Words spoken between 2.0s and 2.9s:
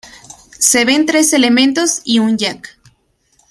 y un jack.